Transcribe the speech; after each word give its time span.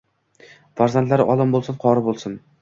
Farzandlaringiz 0.81 1.35
olim 1.35 1.53
boʻlsin, 1.57 1.79
qori 1.85 2.05
boʻlsin. 2.09 2.41